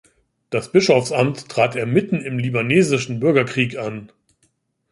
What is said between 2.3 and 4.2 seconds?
Libanesischen Bürgerkrieg an.